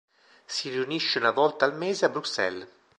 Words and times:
Si 0.47 0.69
riunisce 0.71 1.19
una 1.19 1.29
volta 1.29 1.65
al 1.65 1.75
mese 1.77 2.05
a 2.05 2.09
Bruxelles. 2.09 2.67